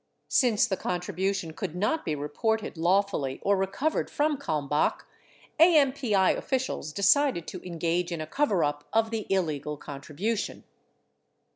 3 0.29 0.29
Since 0.29 0.65
the 0.65 0.77
contribu 0.77 1.35
tion 1.35 1.53
could 1.53 1.75
not 1.75 2.03
be 2.03 2.15
reported 2.15 2.75
lawfully 2.75 3.37
or 3.43 3.55
recovered 3.55 4.09
from 4.09 4.35
Ivalmbach, 4.35 5.03
4 5.59 5.67
AMPI 5.67 6.35
officials 6.37 6.91
decided 6.91 7.45
to 7.49 7.61
engage 7.63 8.11
in 8.11 8.19
a 8.19 8.25
coverup 8.25 8.83
of 8.93 9.11
the 9.11 9.27
illegal 9.29 9.77
contribu 9.77 10.35
tion. 10.39 10.63